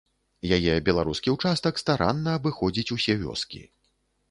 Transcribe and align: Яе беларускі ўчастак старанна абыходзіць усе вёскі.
Яе 0.55 0.73
беларускі 0.87 1.35
ўчастак 1.35 1.75
старанна 1.83 2.35
абыходзіць 2.41 2.89
усе 2.99 3.13
вёскі. 3.23 3.65